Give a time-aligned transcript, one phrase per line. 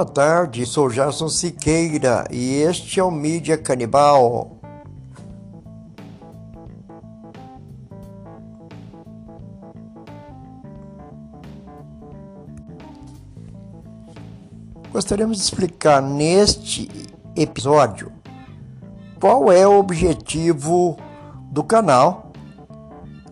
[0.00, 4.56] Boa tarde, sou Gerson Siqueira e este é o Mídia Canibal.
[14.90, 16.88] Gostaríamos de explicar neste
[17.36, 18.10] episódio
[19.20, 20.96] qual é o objetivo
[21.50, 22.32] do canal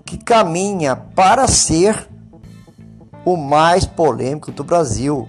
[0.04, 2.06] que caminha para ser
[3.24, 5.26] o mais polêmico do Brasil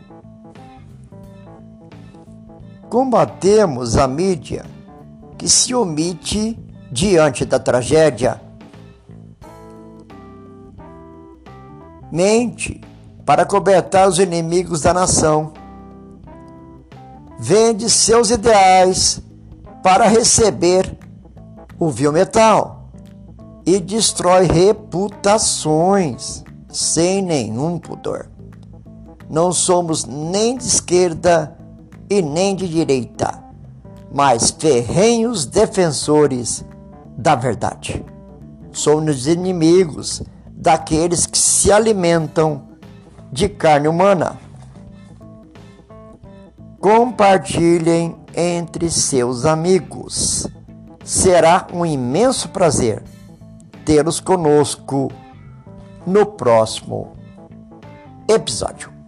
[2.89, 4.66] Combatemos a mídia
[5.38, 6.59] que se omite
[6.91, 8.41] diante da tragédia.
[12.11, 12.81] Mente
[13.23, 15.53] para cobertar os inimigos da nação.
[17.38, 19.21] Vende seus ideais
[19.83, 20.97] para receber
[21.77, 22.89] o vil metal
[23.67, 28.27] e destrói reputações sem nenhum pudor.
[29.30, 31.58] Não somos nem de esquerda
[32.09, 33.43] e nem de direita,
[34.11, 36.66] mas ferrenhos defensores
[37.17, 38.03] da verdade.
[38.71, 42.63] Somos inimigos daqueles que se alimentam
[43.31, 44.38] de carne humana.
[46.79, 50.47] Compartilhem entre seus amigos.
[51.03, 53.03] Será um imenso prazer
[53.83, 55.11] tê-los conosco
[56.05, 57.16] no próximo
[58.27, 58.98] episódio.